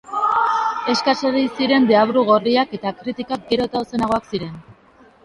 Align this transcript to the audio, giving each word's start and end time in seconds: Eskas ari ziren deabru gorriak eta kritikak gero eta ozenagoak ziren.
Eskas 0.93 1.19
ari 1.29 1.43
ziren 1.57 1.85
deabru 1.91 2.23
gorriak 2.29 2.73
eta 2.79 2.95
kritikak 3.03 3.45
gero 3.53 3.69
eta 3.71 3.83
ozenagoak 3.83 4.27
ziren. 4.33 4.57